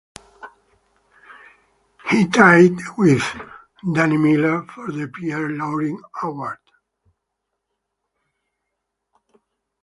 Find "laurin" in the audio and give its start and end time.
5.49-6.01